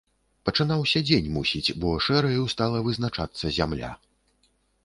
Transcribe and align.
Пачынаўся 0.47 1.01
дзень, 1.09 1.27
мусіць, 1.35 1.75
бо 1.83 1.93
шэраю 2.05 2.49
стала 2.57 2.81
вызначацца 2.89 3.55
зямля. 3.59 3.93